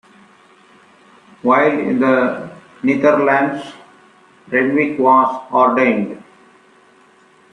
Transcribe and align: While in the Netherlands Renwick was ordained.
While 1.43 1.77
in 1.79 1.99
the 1.99 2.49
Netherlands 2.81 3.71
Renwick 4.47 4.97
was 4.97 5.51
ordained. 5.51 6.23